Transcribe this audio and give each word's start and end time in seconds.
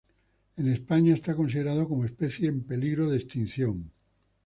En 0.59 0.65
España 0.77 1.13
está 1.13 1.35
considerado 1.35 1.87
como 1.87 2.05
especie 2.09 2.45
en 2.49 2.59
peligro 2.71 3.03
de 3.11 3.17
extinción. 3.19 3.77